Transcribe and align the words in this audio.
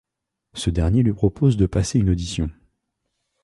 Ce 0.55 0.71
dernier 0.71 1.03
lui 1.03 1.13
propose 1.13 1.57
de 1.57 1.67
passer 1.67 1.99
une 1.99 2.09
audition. 2.09 2.49